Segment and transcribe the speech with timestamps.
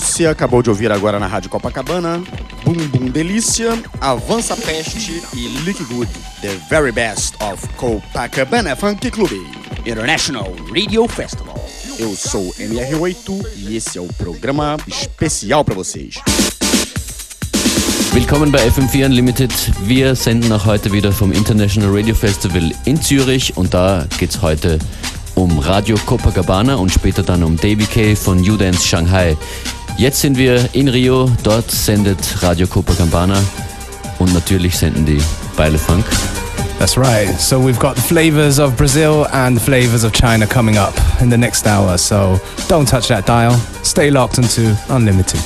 [0.00, 2.22] Você acabou de ouvir agora na Rádio Copacabana
[2.64, 6.10] Bum Bum Delícia, Avança Peste e Lick Good,
[6.40, 9.30] The Very Best of Copacabana Funk Club
[9.84, 11.68] International Radio Festival.
[11.98, 16.14] Eu sou MR8 e esse é o programa especial para vocês.
[18.14, 19.52] Willkommen bei FM4 Unlimited.
[19.82, 24.40] Wir senden auch heute wieder vom International Radio Festival in Zürich und da geht es
[24.40, 24.78] heute
[25.34, 29.36] um Radio Copacabana und später dann um Davy K von U-Dance Shanghai.
[30.00, 33.36] Jetzt sind wir in Rio, dort sendet Radio Copacabana
[34.18, 35.20] und natürlich senden die
[35.58, 36.06] Beile Funk.
[36.78, 37.38] That's right.
[37.38, 41.66] So we've got flavors of Brazil and flavors of China coming up in the next
[41.66, 41.98] hour.
[41.98, 43.54] So don't touch that dial.
[43.82, 45.38] Stay locked into Unlimited.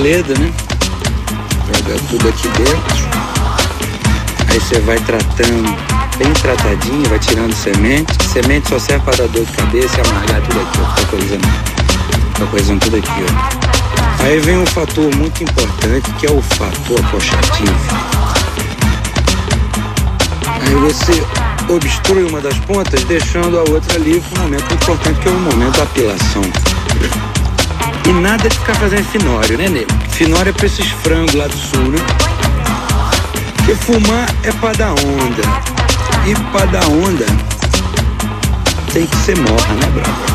[0.00, 0.50] Leda, né?
[1.66, 3.20] Pega tudo aqui dentro.
[4.48, 5.76] Aí você vai tratando
[6.16, 8.10] bem tratadinho, vai tirando semente.
[8.32, 10.94] Semente só serve para dar dor de cabeça e amargar tudo aqui, ó.
[10.94, 11.48] Fica coisando,
[12.32, 14.24] fica coisando tudo aqui, ó.
[14.24, 17.74] Aí vem um fator muito importante que é o fator acochativo.
[20.66, 21.22] Aí você
[21.68, 25.76] obstrui uma das pontas, deixando a outra livre um momento importante, que é o momento
[25.76, 26.42] da apilação.
[28.10, 29.88] E nada de ficar fazendo finório, né, nego?
[30.08, 31.98] Finório é pra esses frangos lá do sul, né?
[33.54, 35.42] Porque fumar é pra dar onda.
[36.26, 37.24] E pra dar onda
[38.92, 40.29] tem que ser morra, né, brother?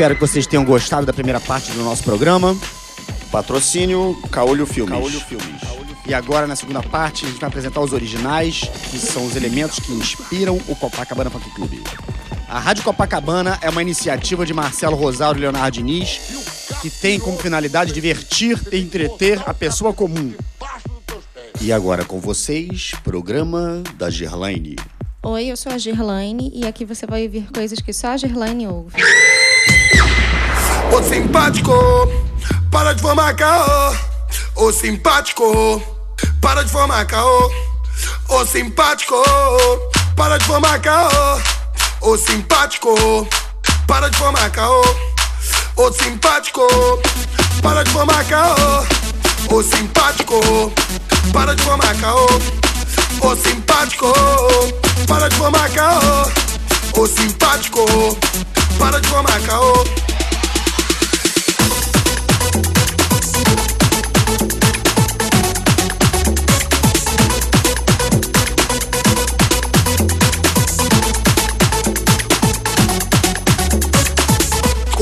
[0.00, 2.56] Espero que vocês tenham gostado da primeira parte do nosso programa.
[3.30, 4.94] Patrocínio Caolho Filmes.
[4.94, 5.60] Caolho Filmes.
[6.06, 8.60] E agora, na segunda parte, a gente vai apresentar os originais,
[8.90, 11.74] que são os elementos que inspiram o Copacabana Funk Club.
[12.48, 16.18] A Rádio Copacabana é uma iniciativa de Marcelo Rosário e Leonardo Diniz,
[16.80, 20.32] que tem como finalidade divertir e entreter a pessoa comum.
[21.60, 24.76] E agora com vocês, programa da Gerlaine.
[25.22, 28.66] Oi, eu sou a Gerlaine e aqui você vai ouvir coisas que só a Gerlaine
[28.66, 28.96] ouve.
[30.92, 31.72] Ô simpático,
[32.70, 33.94] para de formar caô.
[34.56, 35.82] Ô simpático,
[36.40, 37.50] para de formar caô.
[38.28, 39.22] Ô simpático,
[40.16, 41.40] para de formar caô.
[42.00, 43.28] Ô simpático,
[43.86, 44.82] para de formar caô.
[45.76, 46.66] Ô simpático,
[47.62, 48.84] para de formar caô.
[49.48, 50.72] Ô simpático,
[51.32, 52.26] para de formar caô.
[53.22, 54.12] Ô simpático,
[55.06, 56.30] para de formar caô.
[56.94, 57.84] Ô simpático,
[58.78, 59.84] para de formar caô.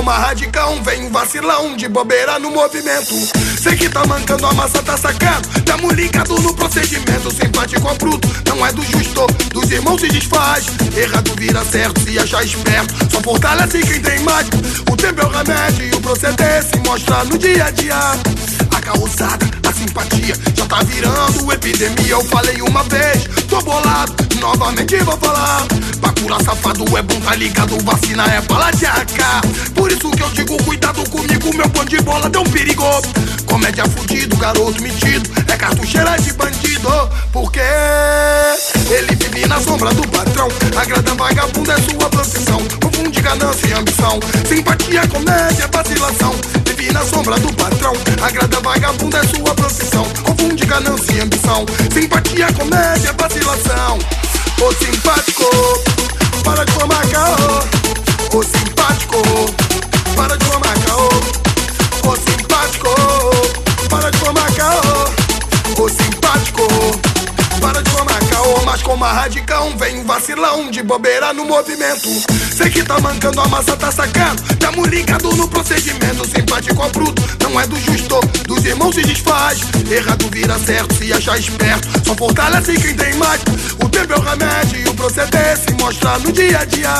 [0.08, 3.14] Uma radicão, vem um vacilão de bobeira no movimento.
[3.60, 5.46] Sei que tá mancando, a massa tá sacando.
[5.66, 7.30] Tamo ligado no procedimento.
[7.30, 9.26] Simpático ao bruto, não é do justo.
[9.52, 10.64] Dos irmãos se desfaz.
[10.96, 12.94] Errado vira certo, se achar esperto.
[13.12, 14.56] Só fortalece quem tem mágica.
[14.90, 17.94] O tempo é o remédio e o proceder se mostra no dia a dia.
[18.74, 22.12] A causada, a simpatia já tá virando epidemia.
[22.12, 25.66] Eu falei uma vez, tô bolado, novamente vou falar.
[26.00, 27.78] Pra curar safado é bom, tá ligado?
[27.84, 29.72] Vacina é bala de AK.
[29.74, 32.84] Por isso que eu digo, cuidado comigo, meu pão de bola tem um perigo.
[33.46, 36.88] Comédia fudido, garoto metido, é cartucheira de bandido.
[37.32, 37.60] Porque
[38.90, 40.48] ele vive na sombra do patrão.
[40.76, 42.60] Agrada vagabundo é sua profissão.
[42.82, 44.20] Confunde ganância e ambição.
[44.48, 46.34] Simpatia, comédia, vacilação.
[46.78, 47.92] Vive na sombra do patrão.
[48.22, 50.04] Agrada vagabundo é sua profissão.
[50.22, 51.66] Confunde ganância e ambição.
[51.92, 53.98] Simpatia, comédia, vacilação.
[54.62, 55.44] Ô simpático,
[56.44, 58.38] para de formar caô.
[58.38, 59.16] Ô simpático,
[60.14, 61.08] para de formar caô.
[62.06, 62.94] Ô simpático,
[63.90, 65.82] para de formar caô.
[65.82, 66.62] Ô simpático,
[67.60, 68.64] para de formar caô.
[68.64, 72.08] Mas como a radicão, vem um vacilão de bobeira no movimento.
[72.54, 74.42] Sei que tá mancando, a massa tá sacando.
[74.56, 76.26] Tamo ligado no procedimento.
[76.26, 78.20] Simpático ao bruto, não é do justo.
[78.46, 79.60] Dos irmãos se desfaz.
[79.90, 81.88] Errado vira certo, se achar esperto.
[82.04, 83.40] Só fortalece quem tem mais.
[83.82, 86.92] O tempo é o remédio e o proceder se mostra no dia a dia.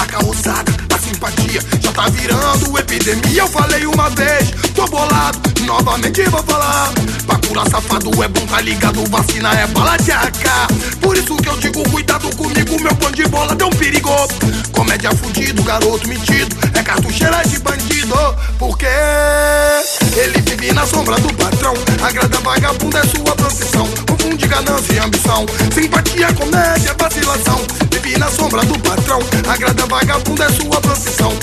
[0.00, 3.42] A simpatia já tá virando epidemia.
[3.42, 6.92] Eu falei uma vez, tô bolado, novamente vou falar.
[7.26, 9.04] Pra curar safado é bom, tá ligado?
[9.10, 11.00] Vacina é bala de AK.
[11.00, 14.10] Por isso que eu digo, cuidado comigo, meu pão de bola deu um perigo.
[14.72, 18.14] Comédia fudido, garoto metido, é cartucheira de bandido.
[18.58, 18.86] Porque
[20.16, 21.74] ele vive na sombra do patrão.
[22.02, 23.88] Agrada vagabundo é sua profissão.
[24.08, 25.46] Confunde ganância e ambição.
[25.72, 27.60] Simpatia, comédia, vacilação.
[27.90, 29.20] Vive na sombra do patrão.
[29.48, 30.89] Agrada vagabundo é sua profissão.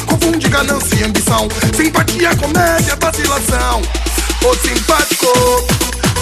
[0.06, 1.48] Confunde ganância e ambição.
[1.74, 3.82] Simpatia, comédia, vacilação.
[4.44, 5.32] Ô simpático,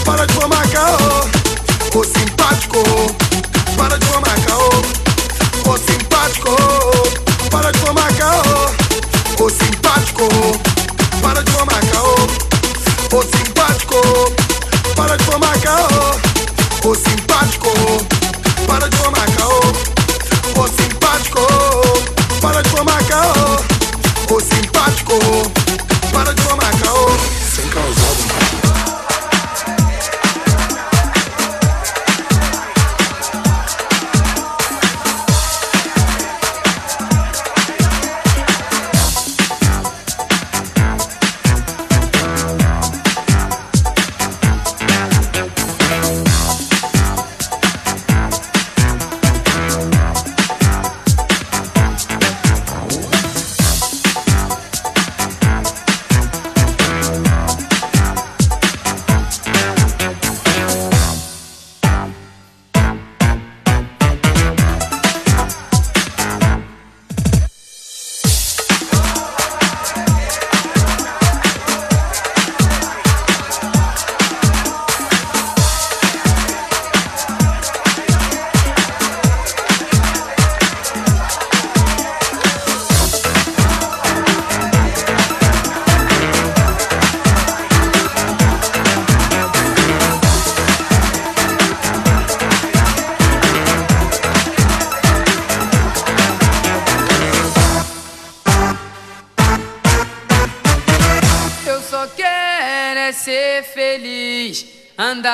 [0.06, 1.26] para de formar caô.
[1.96, 2.84] Ô simpático,
[3.76, 4.70] para de formar caô.
[5.66, 6.56] Ô simpático,
[7.50, 9.44] para de formar caô.
[9.44, 10.30] Ô simpático,
[11.20, 12.16] para de formar caô.
[13.12, 14.02] Ô simpático,
[14.96, 16.90] para de formar caô.
[16.90, 17.72] Ô simpático,
[18.68, 19.62] para de formar caô.
[20.58, 21.75] Ô simpático,
[22.46, 24.36] para de formar caô.
[24.36, 25.14] Ô simpático,
[26.14, 27.08] para de formar caô.
[27.56, 28.65] Sem causado.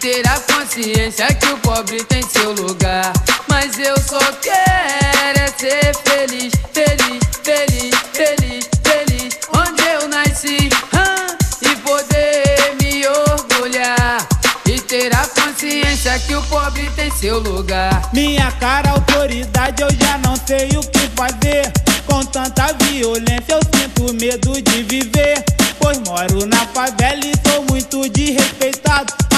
[0.00, 3.12] Ter a consciência que o pobre tem seu lugar.
[3.46, 9.38] Mas eu só quero é ser feliz, feliz, feliz, feliz, feliz.
[9.54, 10.70] Onde eu nasci.
[11.60, 14.26] E poder me orgulhar.
[14.64, 18.08] E ter a consciência que o pobre tem seu lugar.
[18.14, 21.70] Minha cara, autoridade, eu já não sei o que fazer.
[22.06, 25.44] Com tanta violência, eu sinto medo de viver.
[25.78, 28.89] Pois moro na favela e sou muito desrespeitado.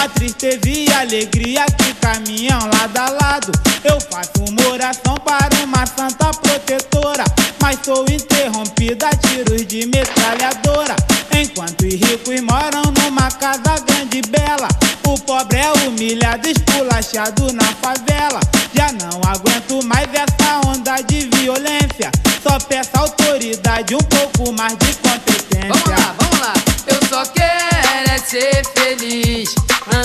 [0.03, 3.53] A tristeza e a alegria que caminham lado a lado.
[3.85, 7.23] Eu faço uma oração para uma santa protetora.
[7.61, 10.97] Mas sou interrompida a tiros de metralhadora.
[11.33, 14.67] Enquanto os ricos moram numa casa grande e bela.
[15.07, 18.41] O pobre é humilhado, esculachado na favela.
[18.75, 22.11] Já não aguento mais essa onda de violência.
[22.43, 25.69] Só peço autoridade, um pouco mais de competência.
[25.69, 26.55] Vamos lá, vamos lá.
[26.89, 29.62] Eu só quero é ser feliz.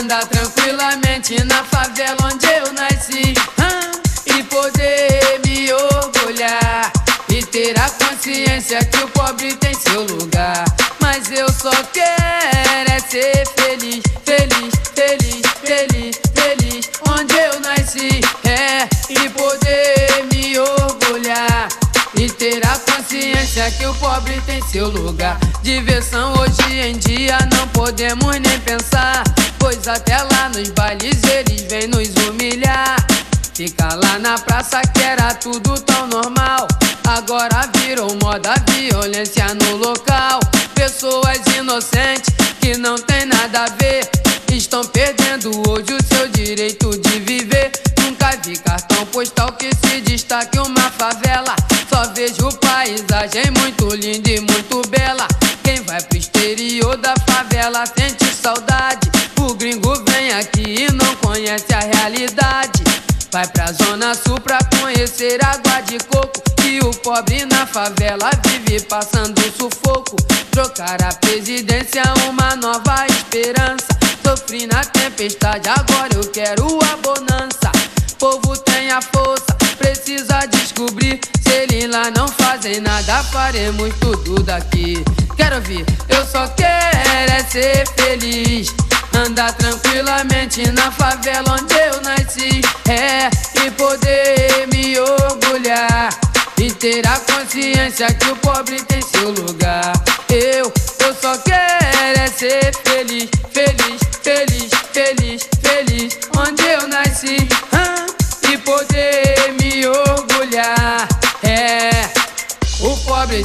[0.08, 3.34] Andar tranquilamente na favela onde eu nasci.
[3.58, 3.92] ah,
[4.26, 6.94] E poder me orgulhar.
[7.28, 10.64] E ter a consciência que o pobre tem seu lugar.
[11.02, 14.02] Mas eu só quero é ser feliz,
[22.50, 25.38] ter a consciência que o pobre tem seu lugar.
[25.62, 29.24] Diversão hoje em dia não podemos nem pensar.
[29.60, 32.96] Pois até lá nos bailes eles vêm nos humilhar.
[33.54, 36.68] Fica lá na praça que era tudo tão normal.
[37.06, 40.40] Agora virou moda violência no local.
[40.74, 44.10] Pessoas inocentes que não tem nada a ver.
[44.54, 47.72] Estão perdendo hoje o seu direito de viver.
[48.48, 51.54] Vi cartão postal que se destaque uma favela.
[51.90, 55.28] Só vejo paisagem muito linda e muito bela.
[55.62, 59.12] Quem vai pro exterior da favela sente saudade.
[59.42, 62.86] O gringo vem aqui e não conhece a realidade.
[63.34, 66.42] Vai pra zona sul pra conhecer água de coco.
[66.64, 70.16] E o pobre na favela vive passando sufoco.
[70.52, 73.88] Trocar a presidência, uma nova esperança.
[74.26, 77.72] Sofri na tempestade, agora eu quero a bonança
[78.18, 79.46] povo tem a força,
[79.78, 81.20] precisa descobrir.
[81.42, 85.04] Se ele lá não fazem nada, faremos tudo daqui.
[85.36, 88.74] Quero ouvir, eu só quero é ser feliz.
[89.14, 92.62] Andar tranquilamente na favela onde eu nasci.
[92.90, 93.30] É,
[93.66, 96.10] e poder me orgulhar.
[96.58, 99.94] E ter a consciência que o pobre tem seu lugar.
[100.30, 103.30] Eu, eu só quero é ser feliz.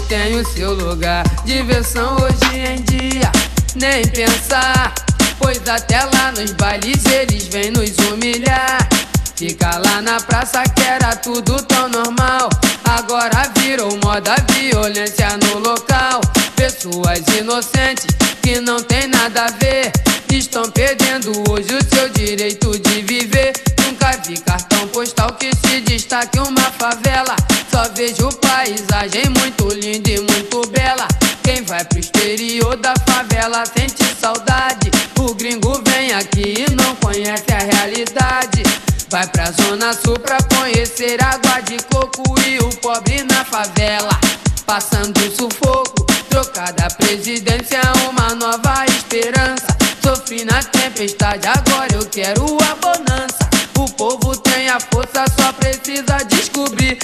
[0.00, 1.24] Tem o seu lugar.
[1.44, 3.30] Diversão hoje em dia,
[3.74, 4.94] nem pensar.
[5.38, 8.88] Pois até lá nos bailes eles vêm nos humilhar.
[9.36, 12.48] Fica lá na praça que era tudo tão normal.
[12.84, 16.20] Agora virou moda violência no local.
[16.54, 18.06] Pessoas inocentes
[18.42, 19.92] que não tem nada a ver.
[20.30, 23.52] Estão perdendo hoje o seu direito de viver.
[23.84, 27.36] Nunca vi cartão postal que se destaque uma favela.
[27.72, 31.08] Só vejo paisagem muito linda e muito bela.
[31.42, 34.90] Quem vai pro exterior da favela sente saudade.
[35.18, 38.62] O gringo vem aqui e não conhece a realidade.
[39.08, 44.18] Vai pra zona sul pra conhecer água de coco e o pobre na favela.
[44.66, 49.66] Passando sufoco, trocada a presidência, uma nova esperança.
[50.02, 53.51] Sofri na tempestade, agora eu quero a bonança.
[53.78, 56.98] O povo tem a força, só precisa descobrir.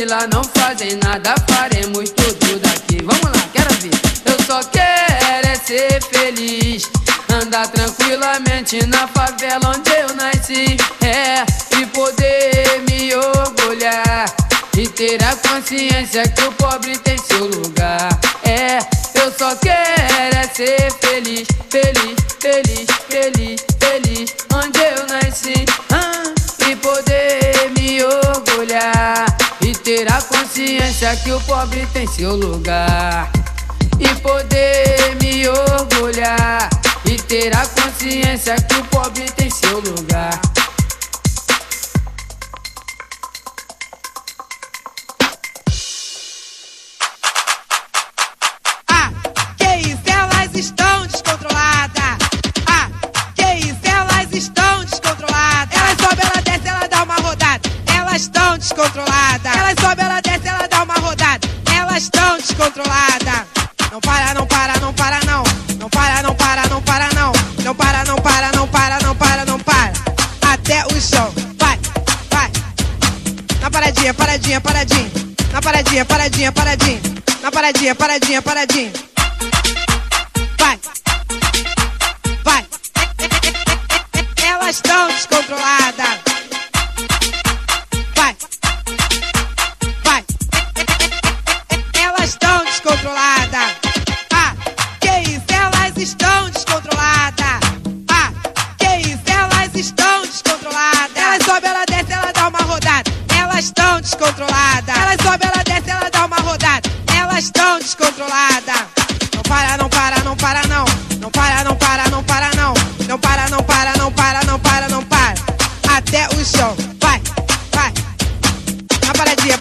[0.00, 3.02] Se lá não fazem nada, faremos tudo daqui.
[3.04, 3.90] Vamos lá, quero ver.
[4.24, 6.90] Eu só quero é ser feliz.
[7.28, 10.78] Andar tranquilamente na favela onde eu nasci.
[11.04, 11.44] É,
[11.78, 14.34] e poder me orgulhar.
[14.76, 17.19] E ter a consciência que o pobre tem
[32.20, 33.32] seu lugar.
[33.98, 36.68] E poder me orgulhar.
[37.06, 40.38] E ter a consciência que o pobre tem seu lugar.
[76.40, 77.00] Paradinha, paradinha.
[77.42, 79.09] Na paradinha, paradinha, paradinha.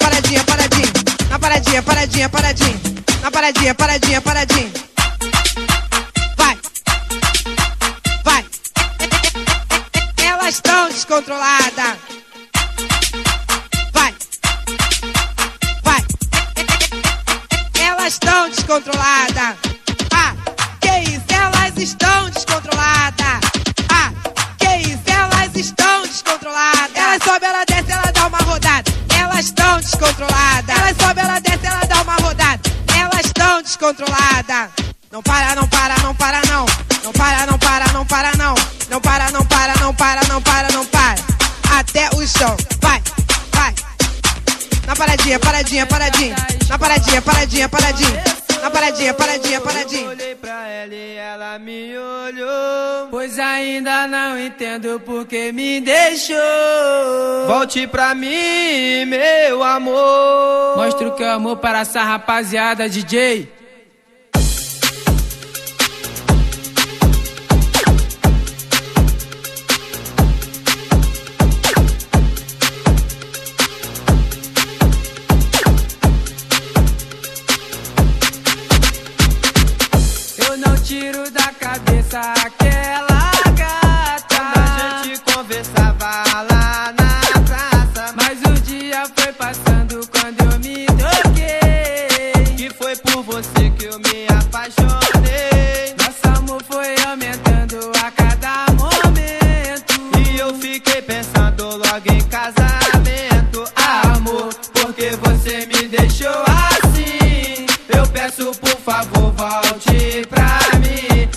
[0.09, 0.93] Paradinha, paradinha.
[1.29, 2.79] Na paradinha, paradinha, paradinha.
[3.21, 4.71] Na paradinha, paradinha, paradinha.
[6.35, 6.57] Vai.
[8.23, 8.45] Vai.
[10.17, 11.97] Elas estão descontroladas.
[13.93, 14.15] Vai.
[15.83, 16.03] Vai.
[17.79, 19.28] Elas estão descontroladas.
[33.89, 34.69] Estão descontroladas.
[35.11, 36.65] Não para, não para, não para, não.
[37.03, 38.55] Não para, não para, não para, não.
[38.89, 41.15] Não para, não para, não para, não para, não para.
[41.79, 42.55] Até o chão.
[42.81, 43.01] Vai,
[43.51, 43.73] vai.
[44.85, 46.35] Na paradinha, paradinha, paradinha.
[46.67, 48.23] Na paradinha, paradinha, paradinha.
[48.61, 50.09] Na paradinha, paradinha, paradinha.
[50.09, 53.07] Olhei pra ela e ela me olhou.
[53.09, 56.37] Pois ainda não entendo por que me deixou.
[57.47, 60.75] Volte pra mim, meu amor.
[60.75, 63.58] Mostra o que é amor para essa rapaziada, DJ.
[103.75, 107.65] Amor, porque você me deixou assim.
[107.89, 111.29] Eu peço por favor, volte pra mim.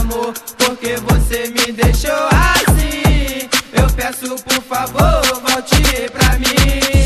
[0.00, 3.48] Amor, porque você me deixou assim.
[3.72, 7.03] Eu peço por favor, volte pra mim.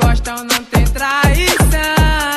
[0.00, 1.54] Gostam não tem traição.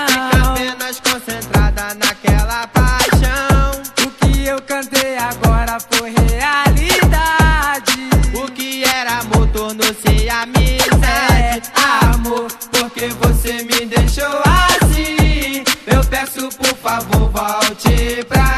[0.07, 3.81] Fica apenas concentrada naquela paixão.
[4.05, 8.09] O que eu cantei agora foi realidade.
[8.33, 11.71] O que era amor tornou-se amizade.
[12.13, 15.63] Amor, porque você me deixou assim.
[15.85, 18.56] Eu peço por favor, volte pra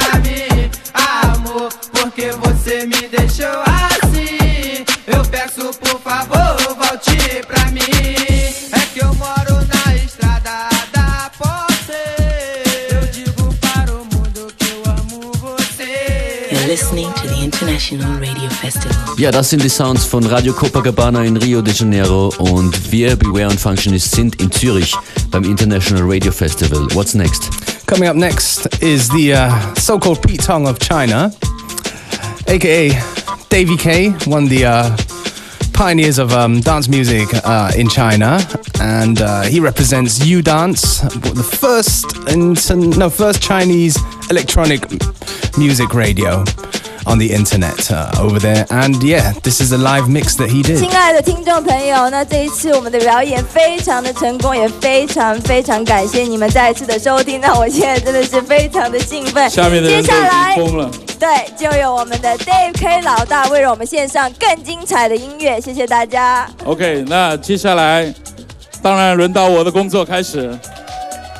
[19.20, 23.50] Ja, das sind die Sounds von Radio Copacabana in Rio de Janeiro und wir, Beware
[23.50, 24.96] und Functionist, sind in Zürich
[25.30, 26.88] beim International Radio Festival.
[26.94, 27.50] What's next?
[27.86, 31.34] Coming up next is the uh, so called Pete Tong of China,
[32.48, 32.92] aka
[33.50, 34.96] Davy K, one of the uh,
[35.74, 38.40] pioneers of um, dance music uh, in China,
[38.80, 42.06] and uh, he represents U Dance, the first,
[42.98, 44.90] no, first Chinese electronic
[45.58, 46.46] music radio
[47.07, 48.67] on the internet uh, over there.
[48.71, 50.79] And yeah, this is a live mix that he did.
[50.79, 57.41] 亲爱的听众朋友，那这一次我们的表演非常的成功，也非常非常感谢你们再一次的收听。
[57.41, 59.49] 那我现在真的是非常的兴奋。
[59.51, 60.91] 下面的人接都已下来经疯了。
[61.19, 66.47] 对，就由我们的 Dave K 老大为我们献上更精彩的音乐，谢谢大家。
[66.65, 68.13] OK，那接下来
[68.83, 70.59] 当然轮到我的工作开始，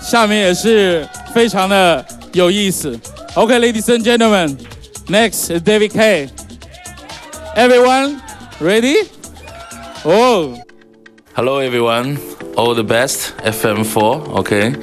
[0.01, 2.99] 下面也是 非常的有意思。
[3.35, 4.03] OK，ladies、and
[5.10, 8.22] Gentlemen，next is David K。Everyone
[8.60, 9.02] ready?
[10.06, 10.62] Oh.
[11.36, 12.18] Hello everyone,
[12.58, 14.76] all the best, FM4, okay?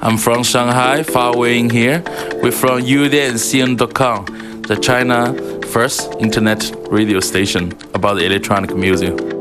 [0.00, 2.02] I'm from Shanghai, far away in here.
[2.42, 5.34] We're from UDNCN.com, the China
[5.66, 9.33] first internet radio station about electronic music.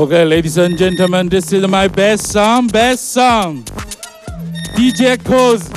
[0.00, 3.62] Okay, ladies and gentlemen, this is my best song, best song.
[4.74, 5.68] DJ Coz,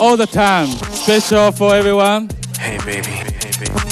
[0.00, 2.30] all the time, special for everyone.
[2.58, 3.91] Hey baby, hey baby,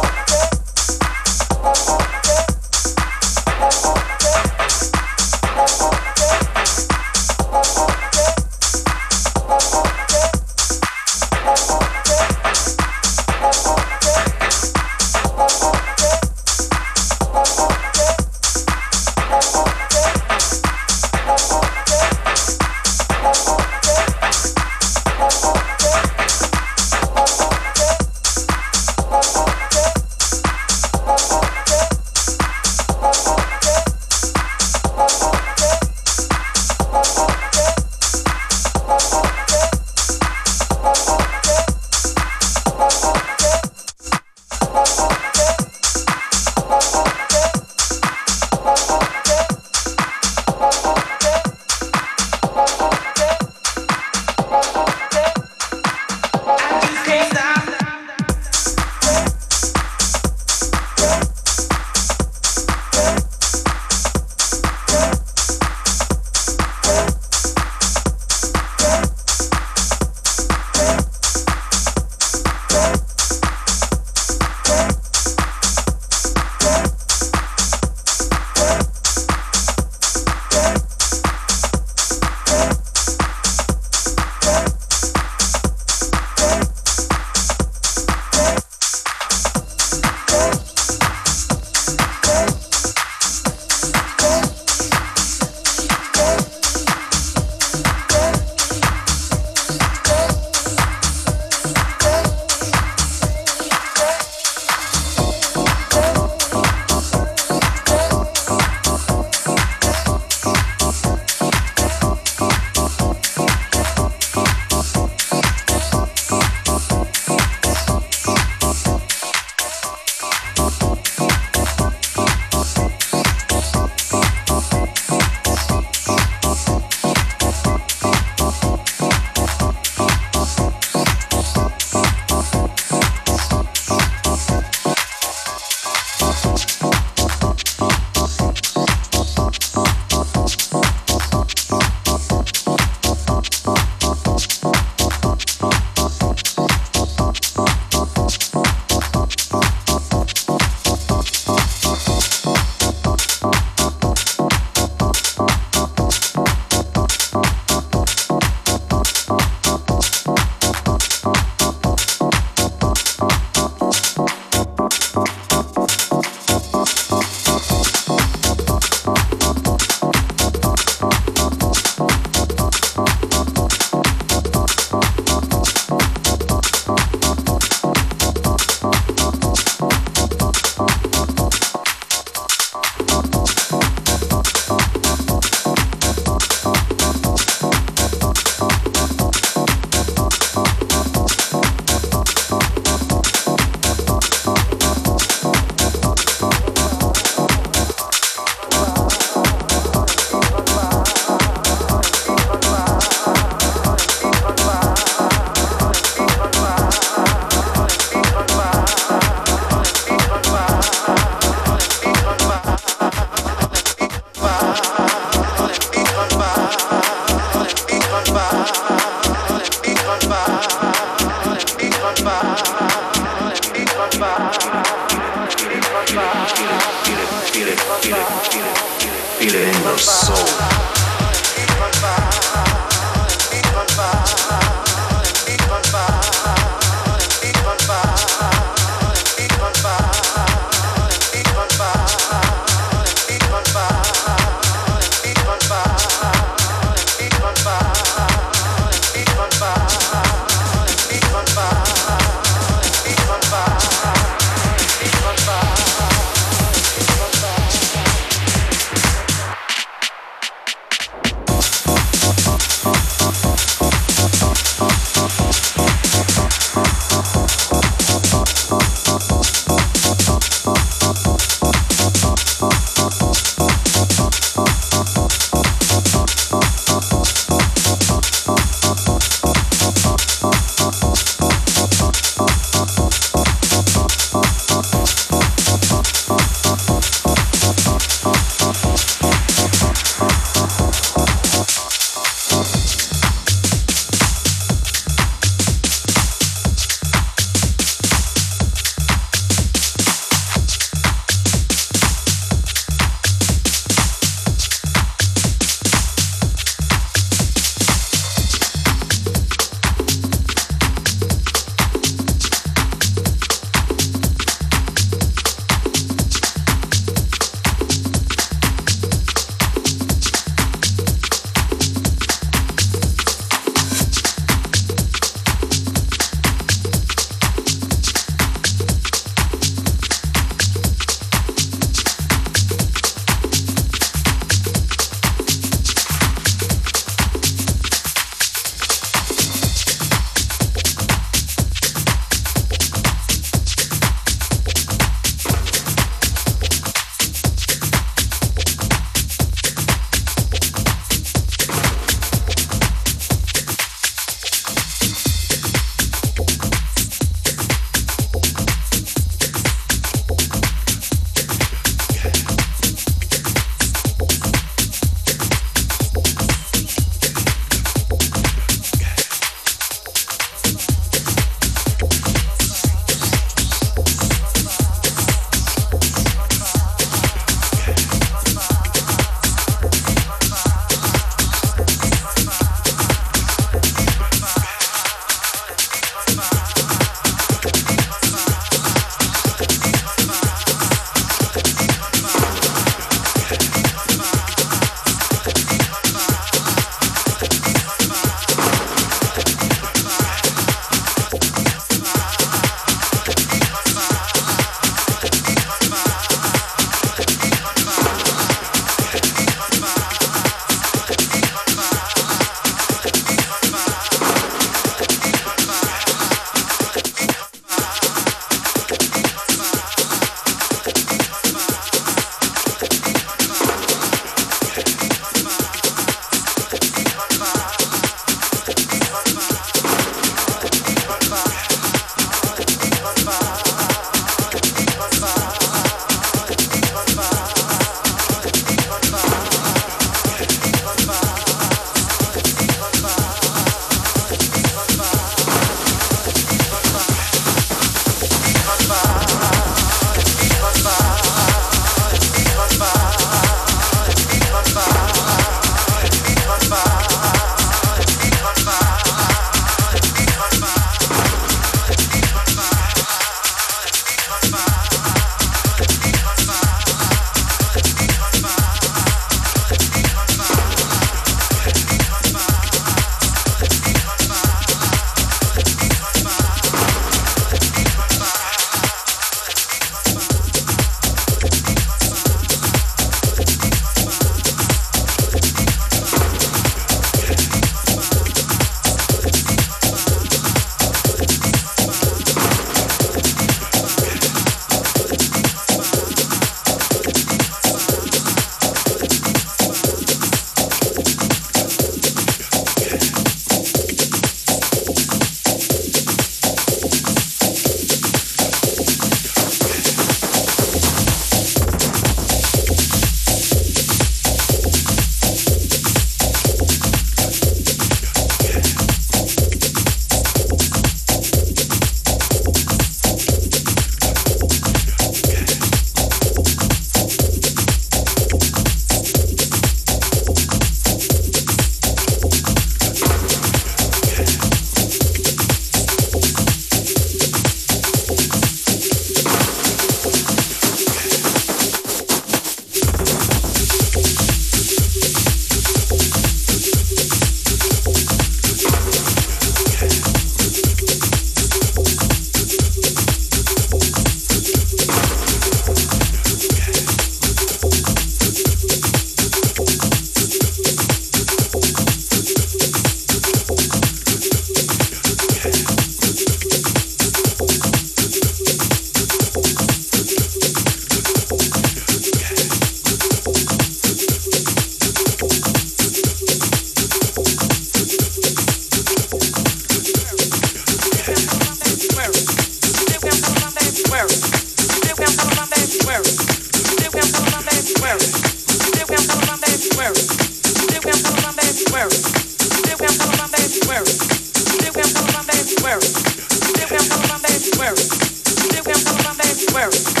[597.71, 597.77] Where?
[597.77, 599.53] Still baby.
[599.53, 600.00] Where?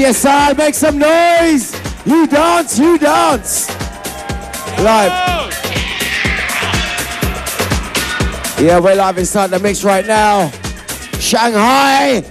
[0.00, 1.74] PSI, make some noise!
[2.06, 3.68] You dance, you dance!
[4.78, 5.12] Live.
[8.58, 10.50] Yeah, we're live inside the mix right now.
[11.18, 12.24] Shanghai,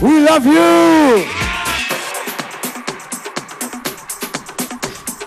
[0.00, 1.26] we love you!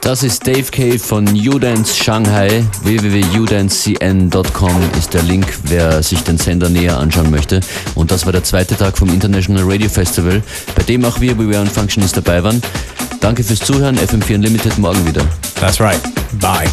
[0.09, 0.97] Das ist Dave K.
[0.97, 2.65] von Udance Shanghai.
[2.81, 7.59] www.udancecn.com ist der Link, wer sich den Sender näher anschauen möchte.
[7.93, 10.41] Und das war der zweite Tag vom International Radio Festival
[10.89, 12.63] nachdem auch wir bei We Functionist dabei waren.
[13.21, 13.95] Danke fürs Zuhören.
[13.99, 15.21] FM4 Unlimited morgen wieder.
[15.59, 16.01] That's right.
[16.39, 16.67] Bye.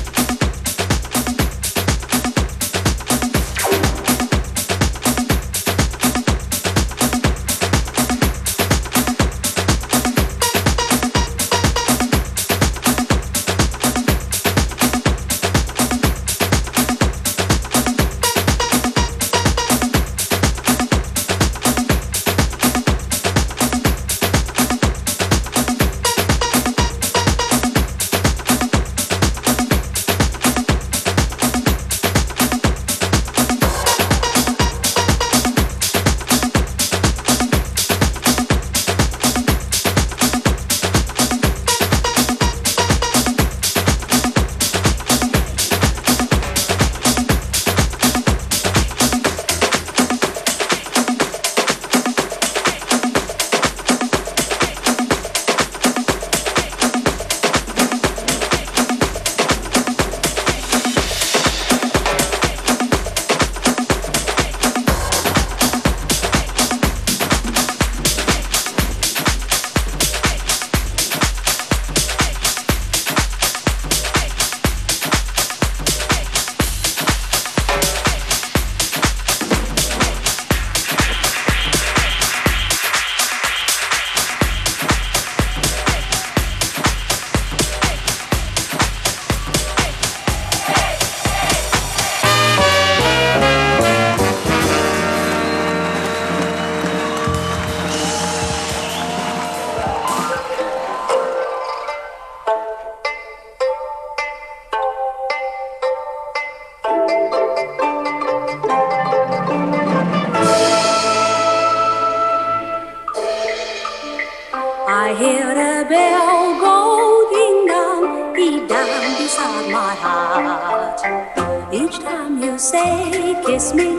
[121.87, 123.91] each time you say kiss me,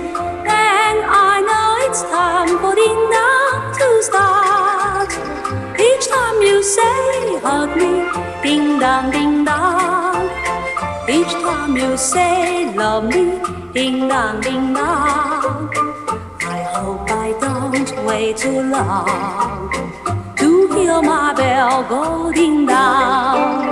[0.48, 5.12] then I know it's time for ding dong to start.
[5.80, 7.94] Each time you say hug me,
[8.44, 10.28] ding dong, ding dong.
[11.08, 13.40] Each time you say love me,
[13.72, 15.70] ding dong, ding dong.
[16.42, 19.72] I hope I don't wait too long
[20.36, 23.67] to hear my bell go ding dong.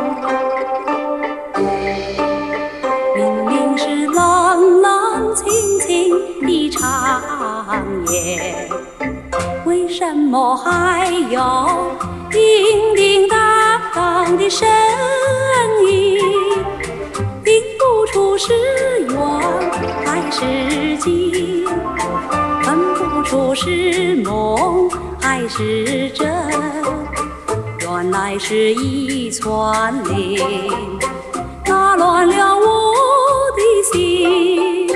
[10.38, 11.96] 我还有
[12.30, 14.68] 叮叮当当的声
[15.90, 16.20] 音，
[17.42, 18.52] 听不出是
[19.08, 19.18] 远
[20.06, 21.66] 还是近，
[22.64, 24.90] 分不出是梦
[25.22, 26.30] 还是真。
[27.80, 30.38] 原来是一串铃，
[31.64, 32.94] 打乱了我
[33.56, 33.62] 的
[33.94, 34.90] 心。